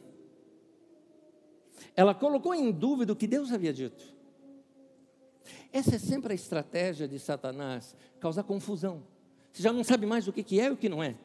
[1.95, 4.10] Ela colocou em dúvida o que Deus havia dito.
[5.71, 9.03] Essa é sempre a estratégia de Satanás causar confusão.
[9.51, 11.15] Você já não sabe mais o que é e o que não é.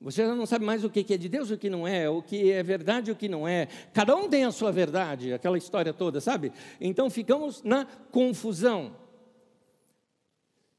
[0.00, 2.10] Você já não sabe mais o que é de Deus e o que não é,
[2.10, 3.66] o que é verdade e o que não é.
[3.92, 6.52] Cada um tem a sua verdade, aquela história toda, sabe?
[6.80, 8.96] Então ficamos na confusão.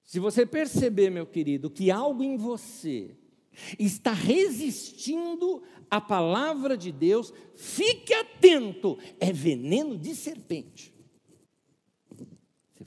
[0.03, 3.15] Se você perceber, meu querido, que algo em você
[3.79, 10.92] está resistindo à palavra de Deus, fique atento, é veneno de serpente.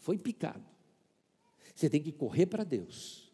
[0.07, 0.63] Foi picado.
[1.75, 3.29] Você tem que correr para Deus.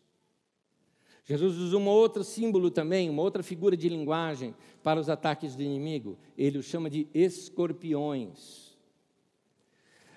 [1.23, 5.63] Jesus usa um outro símbolo também, uma outra figura de linguagem para os ataques do
[5.63, 6.19] inimigo.
[6.35, 8.75] Ele o chama de escorpiões.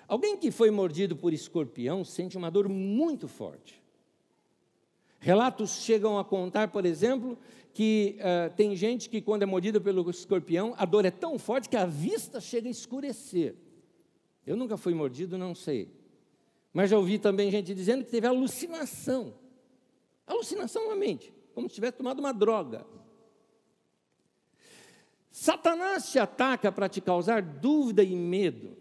[0.08, 3.78] Alguém que foi mordido por escorpião sente uma dor muito forte.
[5.20, 7.38] Relatos chegam a contar, por exemplo,
[7.74, 11.68] que uh, tem gente que, quando é mordida pelo escorpião, a dor é tão forte
[11.68, 13.56] que a vista chega a escurecer.
[14.46, 16.05] Eu nunca fui mordido, não sei.
[16.76, 19.32] Mas já ouvi também gente dizendo que teve alucinação.
[20.26, 22.84] Alucinação na mente, como se tivesse tomado uma droga.
[25.30, 28.76] Satanás te ataca para te causar dúvida e medo.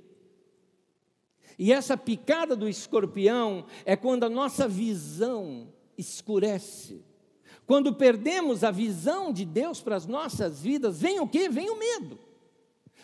[1.58, 7.02] E essa picada do escorpião é quando a nossa visão escurece.
[7.66, 11.48] Quando perdemos a visão de Deus para as nossas vidas, vem o quê?
[11.48, 12.20] Vem o medo.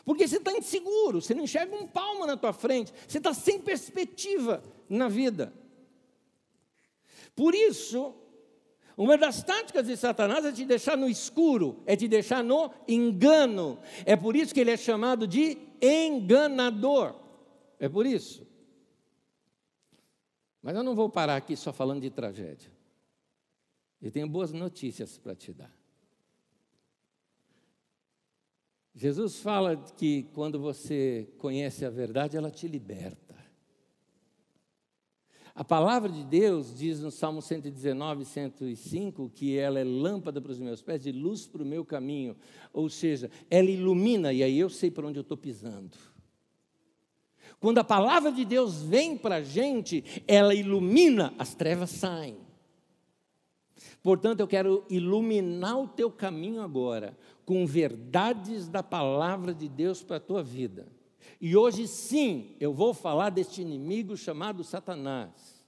[0.06, 3.60] Porque você está inseguro, você não enxerga um palmo na tua frente, você está sem
[3.60, 5.54] perspectiva na vida.
[7.36, 8.16] Por isso,
[8.98, 13.80] uma das táticas de Satanás é te deixar no escuro, é te deixar no engano.
[14.06, 17.16] É por isso que ele é chamado de enganador.
[17.80, 18.48] É por isso.
[20.62, 22.72] Mas eu não vou parar aqui só falando de tragédia.
[24.02, 25.81] Eu tenho boas notícias para te dar.
[28.94, 33.32] Jesus fala que quando você conhece a verdade, ela te liberta.
[35.54, 40.60] A palavra de Deus diz no Salmo 119, 105, que ela é lâmpada para os
[40.60, 42.36] meus pés e luz para o meu caminho.
[42.72, 45.98] Ou seja, ela ilumina e aí eu sei para onde eu estou pisando.
[47.60, 52.38] Quando a palavra de Deus vem para a gente, ela ilumina, as trevas saem.
[54.02, 57.16] Portanto, eu quero iluminar o teu caminho agora
[57.52, 60.88] com verdades da palavra de Deus para a tua vida.
[61.42, 65.62] E hoje sim, eu vou falar deste inimigo chamado Satanás.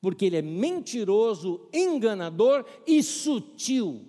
[0.00, 4.08] Porque ele é mentiroso, enganador e sutil.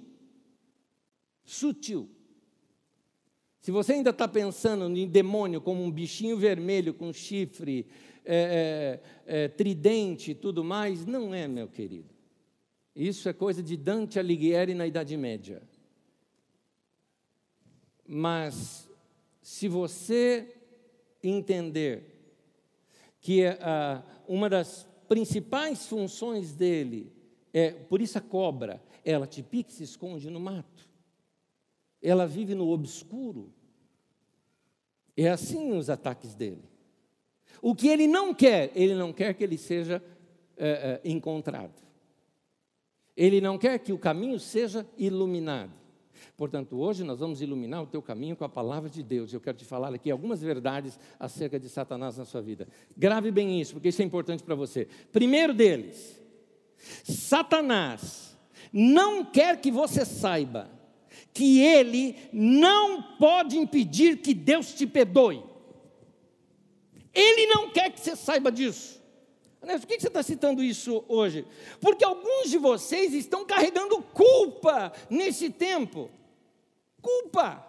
[1.43, 2.09] Sutil.
[3.61, 7.85] Se você ainda está pensando em demônio como um bichinho vermelho com chifre,
[8.25, 12.15] é, é, é, tridente e tudo mais, não é, meu querido.
[12.95, 15.61] Isso é coisa de Dante Alighieri na Idade Média.
[18.07, 18.89] Mas,
[19.41, 20.55] se você
[21.23, 22.03] entender
[23.19, 27.15] que uh, uma das principais funções dele
[27.55, 30.89] é, por isso a cobra, ela te pica e se esconde no mato.
[32.01, 33.49] Ela vive no obscuro.
[35.15, 36.65] É assim os ataques dele.
[37.61, 40.03] O que ele não quer, ele não quer que ele seja
[40.57, 41.81] é, é, encontrado.
[43.15, 45.71] Ele não quer que o caminho seja iluminado.
[46.38, 49.34] Portanto, hoje nós vamos iluminar o teu caminho com a palavra de Deus.
[49.34, 52.67] Eu quero te falar aqui algumas verdades acerca de Satanás na sua vida.
[52.95, 54.88] Grave bem isso, porque isso é importante para você.
[55.12, 56.21] Primeiro deles,
[57.04, 58.38] Satanás
[58.71, 60.69] não quer que você saiba
[61.34, 65.43] que ele não pode impedir que Deus te perdoe.
[67.13, 69.01] Ele não quer que você saiba disso.
[69.65, 71.45] Por que você está citando isso hoje?
[71.82, 76.10] Porque alguns de vocês estão carregando culpa nesse tempo
[77.06, 77.63] culpa.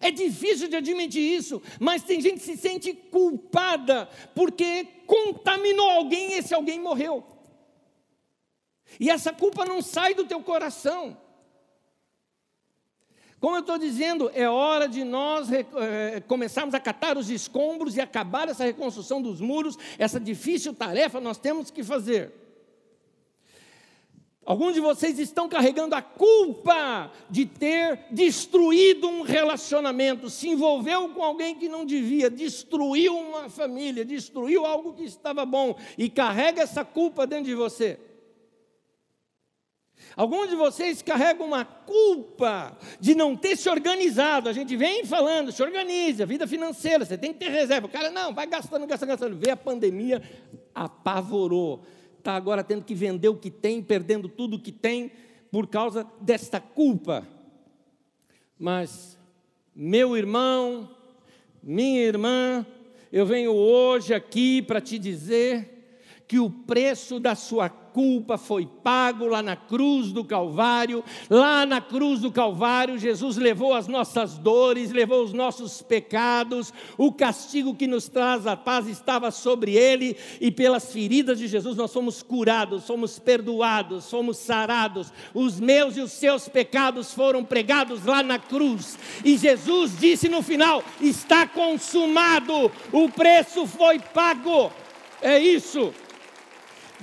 [0.00, 6.32] É difícil de admitir isso, mas tem gente que se sente culpada porque contaminou alguém
[6.32, 7.24] e esse alguém morreu.
[8.98, 11.16] E essa culpa não sai do teu coração.
[13.40, 18.00] Como eu estou dizendo, é hora de nós é, começarmos a catar os escombros e
[18.00, 22.32] acabar essa reconstrução dos muros, essa difícil tarefa nós temos que fazer.
[24.46, 31.22] Alguns de vocês estão carregando a culpa de ter destruído um relacionamento, se envolveu com
[31.22, 36.84] alguém que não devia, destruiu uma família, destruiu algo que estava bom e carrega essa
[36.84, 37.98] culpa dentro de você.
[40.14, 44.48] Alguns de vocês carregam uma culpa de não ter se organizado.
[44.48, 47.86] A gente vem falando, se organize, a vida financeira, você tem que ter reserva.
[47.86, 49.36] O cara, não, vai gastando, gastando, gastando.
[49.36, 50.22] Vê a pandemia,
[50.74, 51.84] apavorou
[52.26, 55.12] está agora tendo que vender o que tem, perdendo tudo o que tem,
[55.48, 57.24] por causa desta culpa.
[58.58, 59.16] Mas,
[59.72, 60.90] meu irmão,
[61.62, 62.66] minha irmã,
[63.12, 69.26] eu venho hoje aqui para te dizer que o preço da sua culpa foi pago
[69.26, 71.02] lá na cruz do Calvário.
[71.30, 77.10] Lá na cruz do Calvário, Jesus levou as nossas dores, levou os nossos pecados, o
[77.10, 81.90] castigo que nos traz a paz estava sobre ele, e pelas feridas de Jesus nós
[81.90, 85.10] fomos curados, fomos perdoados, fomos sarados.
[85.32, 90.42] Os meus e os seus pecados foram pregados lá na cruz, e Jesus disse no
[90.42, 94.70] final: está consumado, o preço foi pago.
[95.22, 95.94] É isso.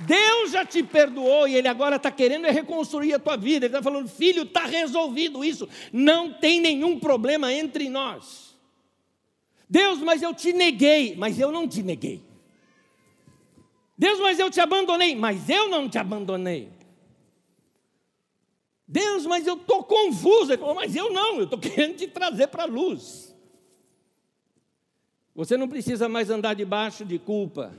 [0.00, 3.66] Deus já te perdoou e Ele agora está querendo reconstruir a tua vida.
[3.66, 5.68] Ele está falando, filho, está resolvido isso.
[5.92, 8.54] Não tem nenhum problema entre nós.
[9.68, 12.22] Deus, mas eu te neguei, mas eu não te neguei.
[13.96, 16.68] Deus, mas eu te abandonei, mas eu não te abandonei.
[18.86, 20.52] Deus, mas eu estou confuso.
[20.52, 23.34] Ele falou, mas eu não, eu estou querendo te trazer para a luz.
[25.34, 27.74] Você não precisa mais andar debaixo de culpa.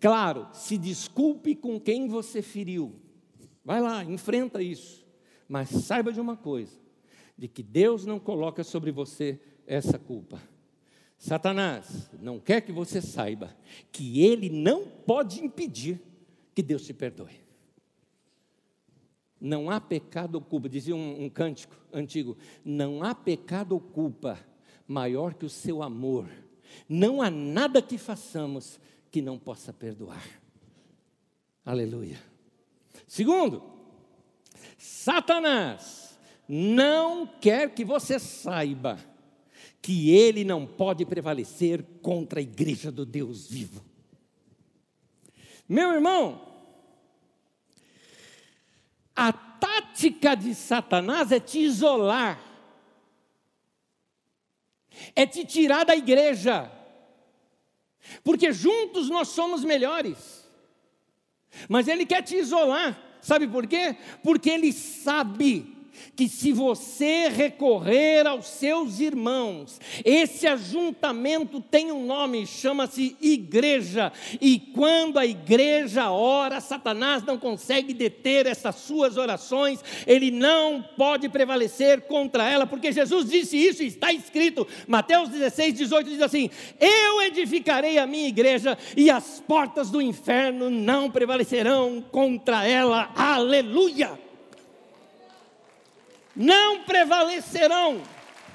[0.00, 2.94] Claro, se desculpe com quem você feriu.
[3.64, 5.06] Vai lá, enfrenta isso.
[5.48, 6.78] Mas saiba de uma coisa:
[7.36, 10.40] de que Deus não coloca sobre você essa culpa.
[11.18, 13.56] Satanás não quer que você saiba
[13.90, 16.00] que ele não pode impedir
[16.54, 17.40] que Deus te perdoe.
[19.40, 24.38] Não há pecado ou culpa, dizia um, um cântico antigo: não há pecado ou culpa
[24.86, 26.28] maior que o seu amor.
[26.88, 28.78] Não há nada que façamos
[29.10, 30.24] que não possa perdoar.
[31.64, 32.18] Aleluia.
[33.06, 33.62] Segundo,
[34.76, 38.98] Satanás não quer que você saiba
[39.82, 43.84] que ele não pode prevalecer contra a igreja do Deus vivo.
[45.68, 46.48] Meu irmão,
[49.14, 52.40] a tática de Satanás é te isolar,
[55.14, 56.70] é te tirar da igreja,
[58.22, 60.48] porque juntos nós somos melhores.
[61.68, 63.96] Mas ele quer te isolar, sabe por quê?
[64.22, 65.77] Porque ele sabe
[66.16, 74.58] que se você recorrer aos seus irmãos, esse ajuntamento tem um nome, chama-se igreja, e
[74.58, 82.02] quando a igreja ora, Satanás não consegue deter essas suas orações, ele não pode prevalecer
[82.02, 87.98] contra ela, porque Jesus disse isso, está escrito, Mateus 16, 18 diz assim: Eu edificarei
[87.98, 94.27] a minha igreja, e as portas do inferno não prevalecerão contra ela, aleluia!
[96.38, 98.00] Não prevalecerão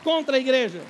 [0.04, 0.82] contra a igreja.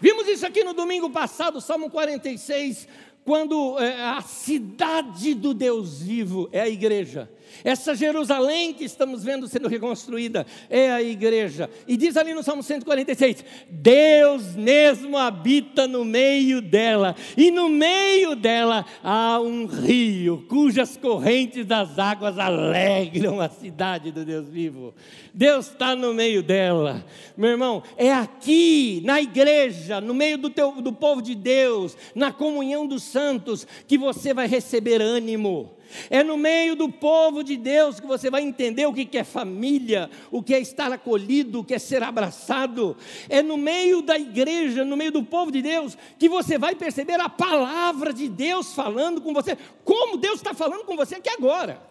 [0.00, 2.88] Vimos isso aqui no domingo passado, Salmo 46,
[3.24, 7.30] quando é, a cidade do Deus vivo é a igreja.
[7.64, 11.68] Essa Jerusalém que estamos vendo sendo reconstruída é a igreja.
[11.86, 18.36] E diz ali no Salmo 146: Deus mesmo habita no meio dela, e no meio
[18.36, 24.94] dela há um rio, cujas correntes das águas alegram a cidade do Deus vivo.
[25.32, 27.04] Deus está no meio dela,
[27.36, 27.82] meu irmão.
[27.96, 33.02] É aqui, na igreja, no meio do, teu, do povo de Deus, na comunhão dos
[33.02, 35.77] santos, que você vai receber ânimo
[36.10, 40.10] é no meio do povo de Deus que você vai entender o que é família,
[40.30, 42.96] o que é estar acolhido, o que é ser abraçado.
[43.28, 47.20] É no meio da igreja, no meio do povo de Deus, que você vai perceber
[47.20, 51.82] a palavra de Deus falando com você, como Deus está falando com você aqui agora.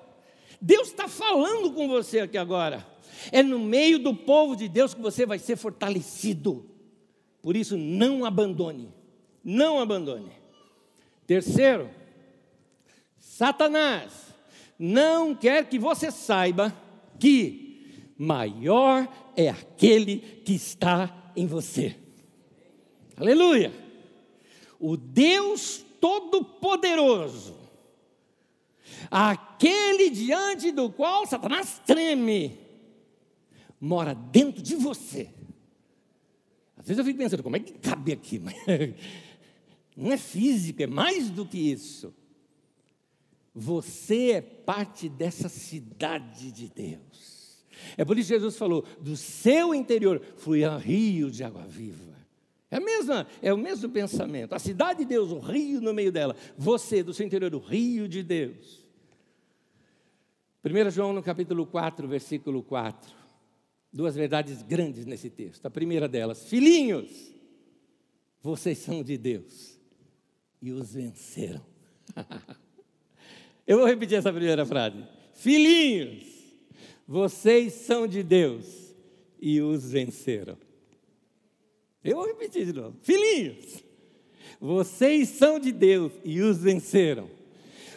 [0.61, 2.85] Deus está falando com você aqui agora.
[3.31, 6.65] É no meio do povo de Deus que você vai ser fortalecido.
[7.41, 8.93] Por isso, não abandone.
[9.43, 10.31] Não abandone.
[11.25, 11.89] Terceiro,
[13.27, 14.33] Satanás
[14.79, 16.73] não quer que você saiba
[17.19, 21.95] que maior é aquele que está em você.
[23.17, 23.71] Aleluia!
[24.79, 27.55] O Deus Todo-Poderoso,
[29.11, 32.57] aquele diante do qual Satanás treme,
[33.79, 35.29] mora dentro de você.
[36.77, 38.41] Às vezes eu fico pensando, como é que cabe aqui?
[39.95, 42.13] Não é físico, é mais do que isso.
[43.59, 47.65] Você é parte dessa cidade de Deus.
[47.97, 52.15] É por isso que Jesus falou: do seu interior flui um rio de água viva.
[52.69, 54.53] É, a mesma, é o mesmo pensamento.
[54.53, 56.35] A cidade de Deus, o rio no meio dela.
[56.55, 58.85] Você, do seu interior, o rio de Deus.
[60.63, 63.11] 1 João, no capítulo 4, versículo 4.
[63.91, 65.65] Duas verdades grandes nesse texto.
[65.65, 67.33] A primeira delas: Filhinhos,
[68.39, 69.79] vocês são de Deus
[70.61, 71.65] e os venceram.
[73.67, 75.03] Eu vou repetir essa primeira frase.
[75.33, 76.23] Filhinhos,
[77.05, 78.95] vocês são de Deus
[79.41, 80.57] e os venceram.
[82.01, 82.97] Eu vou repetir de novo.
[83.01, 83.83] Filhinhos,
[84.59, 87.29] vocês são de Deus e os venceram.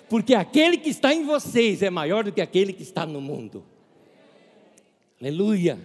[0.08, 3.64] Porque aquele que está em vocês é maior do que aquele que está no mundo.
[5.20, 5.78] Aleluia.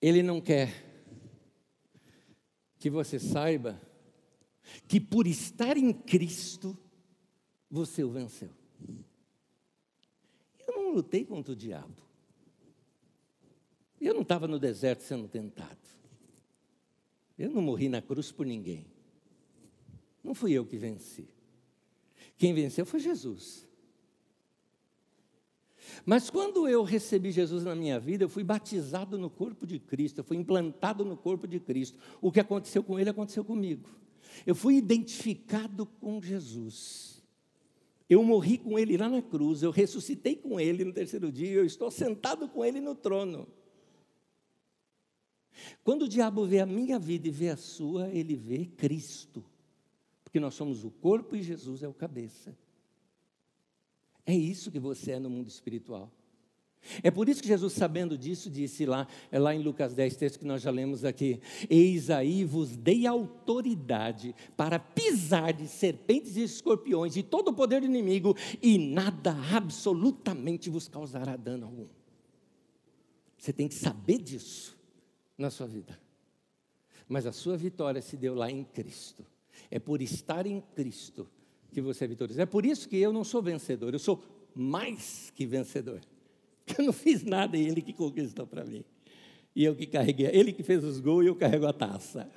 [0.00, 0.84] Ele não quer
[2.78, 3.80] que você saiba
[4.88, 6.76] que por estar em Cristo,
[7.70, 8.48] você o venceu.
[10.66, 12.02] Eu não lutei contra o diabo.
[14.00, 15.76] Eu não estava no deserto sendo tentado.
[17.38, 18.86] Eu não morri na cruz por ninguém.
[20.24, 21.28] Não fui eu que venci.
[22.38, 23.68] Quem venceu foi Jesus.
[26.04, 30.18] Mas quando eu recebi Jesus na minha vida, eu fui batizado no corpo de Cristo,
[30.18, 31.98] eu fui implantado no corpo de Cristo.
[32.20, 33.88] O que aconteceu com ele aconteceu comigo.
[34.46, 37.22] Eu fui identificado com Jesus.
[38.08, 41.66] Eu morri com ele lá na cruz, eu ressuscitei com ele no terceiro dia, eu
[41.66, 43.46] estou sentado com ele no trono.
[45.84, 49.44] Quando o diabo vê a minha vida e vê a sua, ele vê Cristo.
[50.24, 52.56] Porque nós somos o corpo e Jesus é o cabeça.
[54.24, 56.12] É isso que você é no mundo espiritual.
[57.02, 60.38] É por isso que Jesus, sabendo disso, disse lá, é lá em Lucas 10, texto
[60.38, 66.42] que nós já lemos aqui: Eis aí vos dei autoridade para pisar de serpentes e
[66.42, 71.86] escorpiões e todo o poder do inimigo, e nada absolutamente vos causará dano algum.
[73.36, 74.76] Você tem que saber disso
[75.36, 75.98] na sua vida.
[77.08, 79.24] Mas a sua vitória se deu lá em Cristo.
[79.70, 81.28] É por estar em Cristo
[81.70, 82.40] que você é vitorioso.
[82.40, 84.22] É por isso que eu não sou vencedor, eu sou
[84.54, 86.00] mais que vencedor.
[86.76, 88.84] Eu não fiz nada e ele que conquistou para mim.
[89.54, 92.30] E eu que carreguei, ele que fez os gols e eu carrego a taça.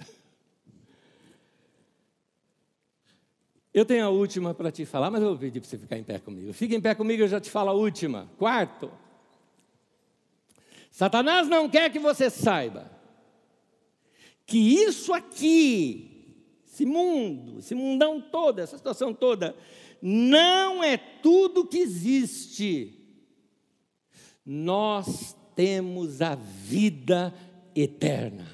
[3.73, 6.03] Eu tenho a última para te falar, mas eu vou pedir para você ficar em
[6.03, 6.51] pé comigo.
[6.51, 8.29] Fica em pé comigo, eu já te falo a última.
[8.37, 8.91] Quarto,
[10.89, 12.91] Satanás não quer que você saiba
[14.45, 16.35] que isso aqui,
[16.67, 19.55] esse mundo, esse mundão todo, essa situação toda,
[20.01, 23.00] não é tudo que existe
[24.51, 27.33] nós temos a vida
[27.73, 28.45] eterna.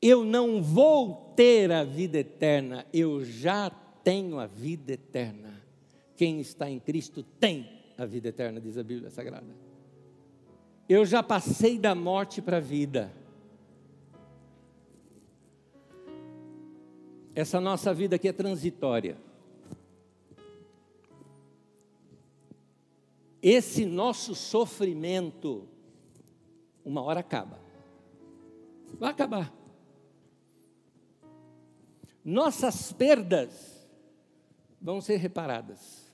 [0.00, 3.68] Eu não vou ter a vida eterna, eu já
[4.04, 5.60] tenho a vida eterna.
[6.16, 9.52] Quem está em Cristo tem a vida eterna, diz a Bíblia Sagrada.
[10.88, 13.12] Eu já passei da morte para a vida.
[17.34, 19.16] Essa nossa vida aqui é transitória.
[23.42, 25.68] Esse nosso sofrimento,
[26.84, 27.58] uma hora acaba.
[28.98, 29.52] Vai acabar.
[32.24, 33.88] Nossas perdas
[34.80, 36.10] vão ser reparadas.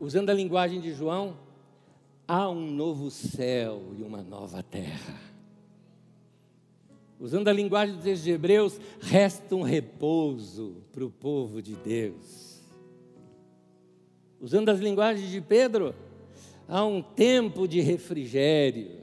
[0.00, 1.38] Usando a linguagem de João,
[2.26, 5.20] há um novo céu e uma nova terra.
[7.20, 12.51] Usando a linguagem dos Hebreus, resta um repouso para o povo de Deus.
[14.42, 15.94] Usando as linguagens de Pedro,
[16.66, 19.00] há um tempo de refrigério.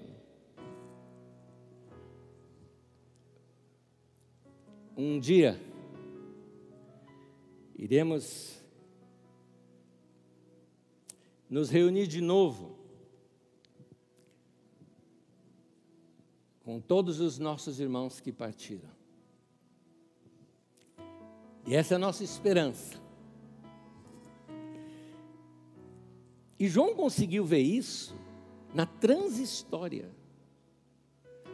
[4.97, 5.57] Um dia,
[7.73, 8.61] iremos
[11.49, 12.77] nos reunir de novo
[16.65, 18.89] com todos os nossos irmãos que partiram.
[21.65, 22.98] E essa é a nossa esperança.
[26.59, 28.13] E João conseguiu ver isso
[28.73, 30.09] na transhistória.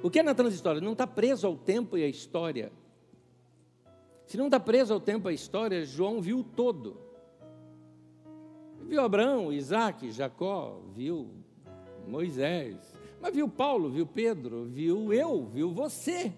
[0.01, 0.81] O que é na transhistória?
[0.81, 2.71] Não está preso ao tempo e à história.
[4.25, 6.97] Se não está preso ao tempo e à história, João viu todo.
[8.81, 11.29] Viu Abraão, Isaac, Jacó, viu
[12.07, 12.77] Moisés,
[13.21, 16.33] mas viu Paulo, viu Pedro, viu eu, viu você.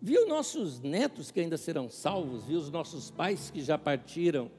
[0.00, 4.50] Viu nossos netos que ainda serão salvos, viu os nossos pais que já partiram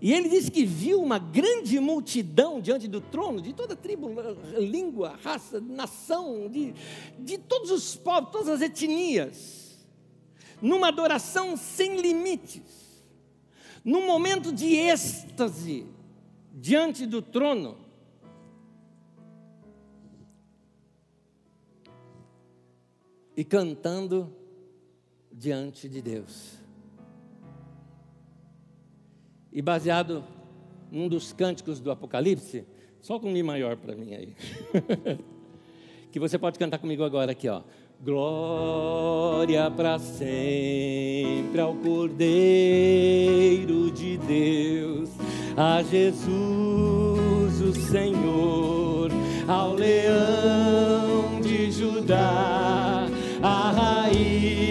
[0.00, 4.08] e ele disse que viu uma grande multidão diante do trono, de toda tribo,
[4.58, 6.74] língua, raça, nação, de,
[7.18, 9.86] de todos os povos, todas as etnias,
[10.62, 13.04] numa adoração sem limites,
[13.84, 15.86] num momento de êxtase
[16.54, 17.76] diante do trono.
[23.36, 24.34] E cantando
[25.30, 26.58] diante de Deus.
[29.52, 30.24] E baseado
[30.90, 32.64] num dos cânticos do Apocalipse,
[33.00, 34.34] só com Mi maior para mim aí.
[36.10, 37.62] que você pode cantar comigo agora aqui, ó.
[38.02, 42.30] Glória para sempre ao Cordeiro
[43.90, 45.10] de Deus,
[45.56, 49.10] a Jesus o Senhor,
[49.46, 53.06] ao Leão de Judá,
[53.42, 54.69] a raiz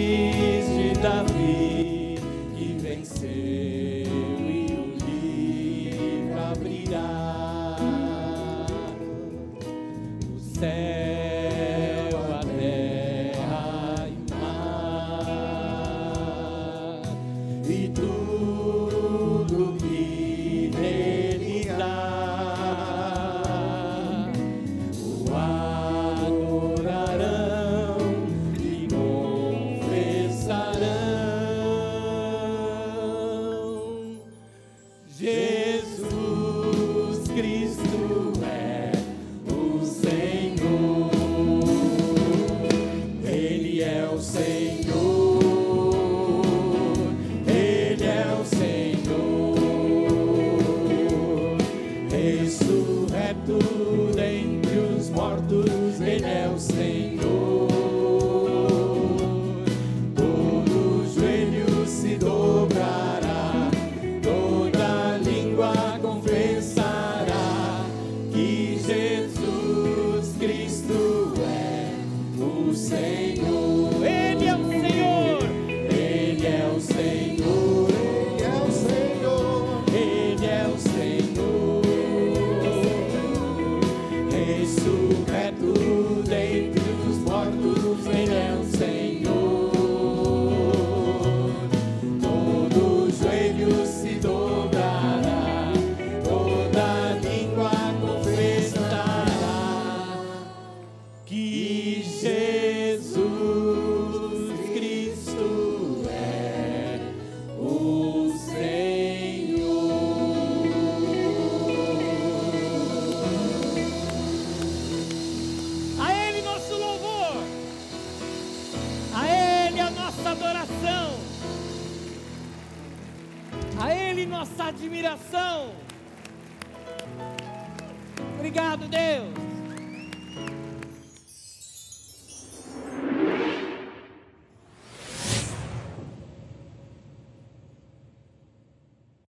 [53.30, 53.60] septo
[54.16, 57.68] dentre os mortos, Ele é o Senhor.